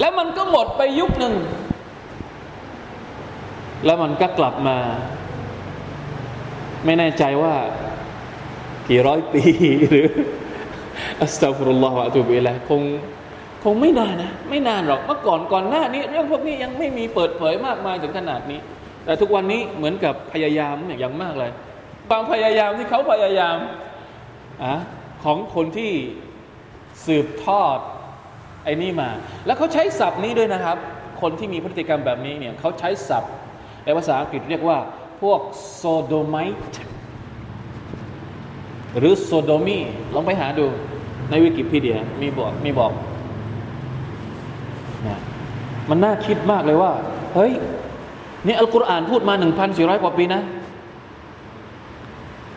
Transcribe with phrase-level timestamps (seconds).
[0.00, 1.34] แล้วมันก็หมดไปยุคหนึ่ง
[3.84, 4.78] แล้วมันก็กลับมา
[6.84, 7.54] ไม่แน่ใจว่า
[8.88, 9.42] กี่ร้อยปี
[9.88, 10.06] หรือ
[11.22, 12.82] อัสตัฟุรุลลอฮฺวะตุบิละคง
[13.64, 18.60] คงไม่นานนะ ไม่นานหรอกเมื่อก่อนก่อนหน้านี้ เรื่องพวกนี้ยังไม่มีเปิดเผยมากมายถึงขนาดนี้
[19.04, 21.50] แต่ทุกวันนี้เหมือนกับพยายามอย่างมากเลย
[22.10, 23.56] บางพยายามที่เขาพยายาม
[24.64, 24.74] อะ
[25.24, 25.92] ของคนที่
[27.06, 27.78] สืบทอด
[28.64, 29.08] ไอ้นี่มา
[29.46, 30.76] แล้วเขาใช้ศัพท์นี้ด้วยนะครับ
[31.20, 33.32] คนที่มีพฤติกรรมแบบนี้เนี่ยเขาใช้ศัพท์
[33.84, 34.78] ในภาษาอังกฤษเรียกว่า
[35.22, 35.40] พวก
[35.74, 36.78] โซโดไมต์
[38.98, 39.78] หรือโซโดมี
[40.14, 40.66] ลองไปหาดู
[41.30, 42.92] ในวิกิพีเดียมีบอกมีบอก
[45.06, 45.18] นะ
[45.90, 46.92] มันน่าคิดมากเลยว่า
[47.34, 47.52] เฮ้ย
[48.46, 49.34] นี่อัลกุรอานพูดมา
[49.68, 50.42] 1,400 กว่าปีนะ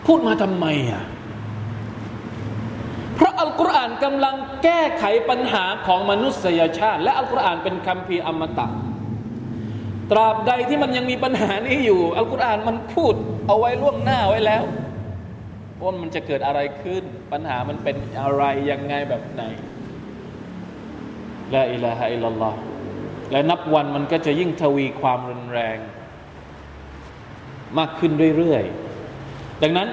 [0.08, 1.23] พูดมาทำไมอะเพราะ
[3.44, 8.68] อัลกุรอานกำลังแก้ไขปัญหาของมนุษยชาติ และอัลกุรอานเป็นคำพีอมตะ
[10.12, 13.16] ตราบใดที่มันยังมีปัญหานี้อยู่ อัลกุรอานมันพูด
[13.48, 14.64] เอาไว้ล่วงหน้าไว้แล้ว
[15.84, 19.44] ว่ามันจะเกิดอะไรขึ้น ปัญหามันเป็นอะไรยังไงแบบไหน
[21.54, 22.56] ละอิลาฮะอิลลอฮ
[23.32, 25.78] และนับวันมันก็จะยิ่งทวีความรุนแรง
[27.78, 29.88] มากขึ้นเรื่อยๆดังนั้น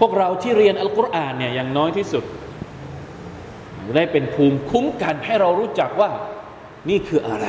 [0.00, 2.24] พวกเราที่เรียนอัลกุรอานเนี่ยอย่างน้อยที่สุด
[3.96, 6.10] ได้เป็นภูมิคุ้มกันให้เรารู้จักว่า
[6.88, 7.46] นี่คืออะไร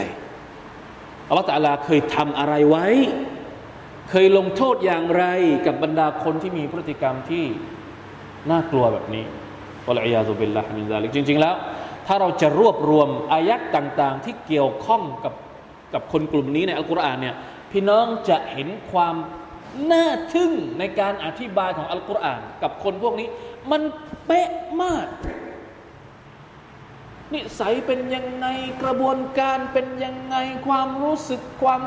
[1.28, 2.88] อัลลอฮฺตาลาเคยทำอะไรไว้
[4.10, 5.26] เคยลงโทษอย่างไร
[5.66, 7.46] กับบรรดาคนที่มีพฤติกรรมที่
[8.50, 9.24] น่ากลัวแบบนี้
[9.88, 11.56] วะลัยยาซุบิลลาฮ์มินซาลิกจริง ๆ แล้ว
[12.08, 15.34] ถ้าเราจะรวบรวมอายักต่างๆ ที่เกี่ยวข้องกับ
[15.94, 17.36] กับคนกลุ่มนี้ในอัลกุรอานเนี่ย
[17.72, 19.16] พี่น้องจะเห็นความ
[19.92, 23.28] น่าทึ่งในการอธิบายของอัลกุรอาน กับคนพวกนี้
[23.72, 23.82] มัน
[24.26, 24.50] เป๊ะ
[24.82, 25.08] มาก
[27.34, 28.48] นิสัยเป็นยังไง
[28.84, 30.36] กระบวนการเป็นยังไง
[30.68, 31.82] ความรู้สึกความ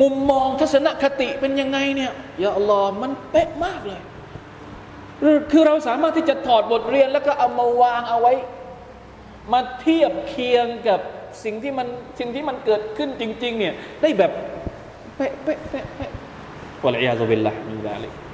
[0.00, 4.00] มุมมองทัศนคติเป็นยังไงเนี่ยอย่าอัลลอฮ์มันเป๊ะมากเลย
[5.52, 8.32] คือเราสามารถที่จะถอดบทเรียนแล้วก็เอามาวางเอาไว้
[9.52, 11.00] มาเทียบเคียงกับ
[11.44, 11.88] สิ่งที่มัน
[12.18, 14.32] สิ่งที่มันเกิดขึ้นจริง ๆ เนี่ยได้แบบ
[15.16, 16.10] เป๊ะเป๊ะเป๊ะเป๊ะ
[16.84, 18.25] วะลัยยาซุบิลละมินซาลิก